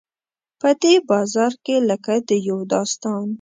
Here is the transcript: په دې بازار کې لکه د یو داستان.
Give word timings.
په 0.59 0.69
دې 0.81 0.95
بازار 1.09 1.53
کې 1.65 1.75
لکه 1.89 2.13
د 2.29 2.29
یو 2.47 2.59
داستان. 2.73 3.25